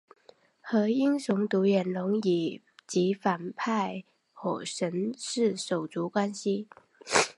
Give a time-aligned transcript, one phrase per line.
[0.63, 2.19] 和英雄独眼龙
[2.87, 6.67] 及反派火神是手足关系。